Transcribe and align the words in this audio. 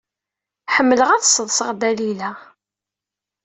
Ḥemmleɣ 0.73 1.09
ad 1.11 1.21
d-sseḍseɣ 1.21 1.69
Dalila. 1.81 2.31